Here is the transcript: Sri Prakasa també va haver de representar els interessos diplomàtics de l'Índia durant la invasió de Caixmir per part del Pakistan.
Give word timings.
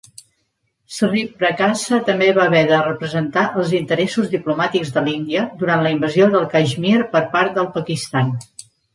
Sri 0.93 1.19
Prakasa 1.41 1.97
també 2.05 2.29
va 2.37 2.45
haver 2.51 2.61
de 2.71 2.79
representar 2.87 3.43
els 3.63 3.73
interessos 3.79 4.31
diplomàtics 4.31 4.93
de 4.95 5.03
l'Índia 5.09 5.43
durant 5.59 5.85
la 5.89 5.91
invasió 5.97 6.31
de 6.37 6.41
Caixmir 6.55 6.95
per 7.17 7.21
part 7.37 7.53
del 7.59 7.69
Pakistan. 7.77 8.33